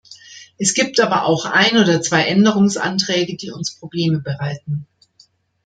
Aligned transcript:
Es 0.57 0.73
gibt 0.73 0.99
aber 0.99 1.25
auch 1.27 1.45
ein 1.45 1.77
oder 1.77 2.01
zwei 2.01 2.23
Änderungsanträge, 2.23 3.35
die 3.37 3.51
uns 3.51 3.77
Probleme 3.77 4.17
bereiten. 4.17 4.87